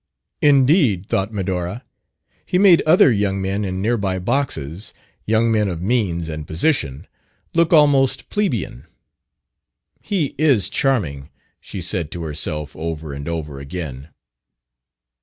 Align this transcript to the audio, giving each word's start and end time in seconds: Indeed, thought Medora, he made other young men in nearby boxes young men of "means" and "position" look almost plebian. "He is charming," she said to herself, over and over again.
Indeed, 0.41 1.07
thought 1.09 1.31
Medora, 1.31 1.83
he 2.43 2.57
made 2.57 2.81
other 2.87 3.11
young 3.11 3.39
men 3.39 3.63
in 3.63 3.83
nearby 3.83 4.17
boxes 4.17 4.95
young 5.25 5.51
men 5.51 5.67
of 5.67 5.79
"means" 5.79 6.27
and 6.27 6.47
"position" 6.47 7.05
look 7.53 7.71
almost 7.71 8.27
plebian. 8.31 8.87
"He 10.01 10.33
is 10.39 10.71
charming," 10.71 11.29
she 11.59 11.81
said 11.81 12.09
to 12.13 12.23
herself, 12.23 12.75
over 12.75 13.13
and 13.13 13.27
over 13.27 13.59
again. 13.59 14.09